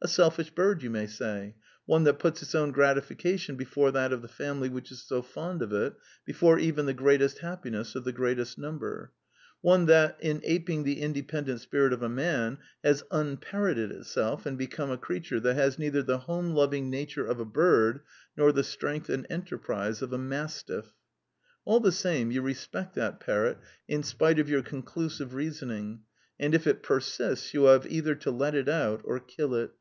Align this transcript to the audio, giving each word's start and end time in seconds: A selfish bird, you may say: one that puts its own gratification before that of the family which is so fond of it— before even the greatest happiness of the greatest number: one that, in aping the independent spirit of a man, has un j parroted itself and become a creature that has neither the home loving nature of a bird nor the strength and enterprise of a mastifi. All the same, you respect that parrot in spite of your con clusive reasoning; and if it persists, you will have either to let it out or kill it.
A 0.00 0.06
selfish 0.06 0.50
bird, 0.50 0.84
you 0.84 0.90
may 0.90 1.08
say: 1.08 1.56
one 1.84 2.04
that 2.04 2.20
puts 2.20 2.40
its 2.40 2.54
own 2.54 2.70
gratification 2.70 3.56
before 3.56 3.90
that 3.90 4.12
of 4.12 4.22
the 4.22 4.28
family 4.28 4.68
which 4.68 4.92
is 4.92 5.02
so 5.02 5.22
fond 5.22 5.60
of 5.60 5.72
it— 5.72 5.92
before 6.24 6.56
even 6.56 6.86
the 6.86 6.94
greatest 6.94 7.38
happiness 7.38 7.96
of 7.96 8.04
the 8.04 8.12
greatest 8.12 8.58
number: 8.58 9.10
one 9.60 9.86
that, 9.86 10.16
in 10.20 10.40
aping 10.44 10.84
the 10.84 11.00
independent 11.00 11.60
spirit 11.60 11.92
of 11.92 12.00
a 12.00 12.08
man, 12.08 12.58
has 12.84 13.02
un 13.10 13.36
j 13.38 13.40
parroted 13.40 13.90
itself 13.90 14.46
and 14.46 14.56
become 14.56 14.88
a 14.92 14.96
creature 14.96 15.40
that 15.40 15.54
has 15.56 15.80
neither 15.80 16.02
the 16.02 16.18
home 16.18 16.50
loving 16.52 16.88
nature 16.88 17.26
of 17.26 17.40
a 17.40 17.44
bird 17.44 17.98
nor 18.36 18.52
the 18.52 18.62
strength 18.64 19.08
and 19.10 19.26
enterprise 19.28 20.00
of 20.00 20.12
a 20.12 20.18
mastifi. 20.18 20.92
All 21.64 21.80
the 21.80 21.90
same, 21.92 22.30
you 22.30 22.40
respect 22.40 22.94
that 22.94 23.18
parrot 23.18 23.58
in 23.88 24.04
spite 24.04 24.38
of 24.38 24.48
your 24.48 24.62
con 24.62 24.84
clusive 24.84 25.32
reasoning; 25.34 26.02
and 26.38 26.54
if 26.54 26.68
it 26.68 26.84
persists, 26.84 27.52
you 27.52 27.62
will 27.62 27.72
have 27.72 27.90
either 27.90 28.14
to 28.14 28.30
let 28.30 28.54
it 28.54 28.68
out 28.68 29.00
or 29.04 29.18
kill 29.18 29.56
it. 29.56 29.72